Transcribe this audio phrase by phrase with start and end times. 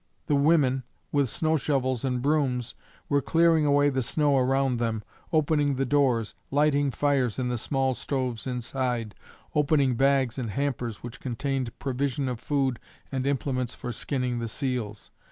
[0.25, 0.81] The women,
[1.11, 2.73] with snow shovels and brooms,
[3.07, 7.93] were clearing away the snow around them, opening the doors, lighting fires in the small
[7.93, 9.13] stoves inside,
[9.53, 12.79] opening bags and hampers which contained provision of food
[13.11, 15.11] and implements for skinning the seals.